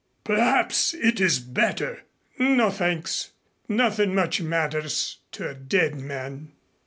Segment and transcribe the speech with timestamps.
[0.23, 2.01] Perhaps it is better."
[2.39, 3.33] "No, thanks.
[3.69, 6.53] Nothing much matters to a dead man."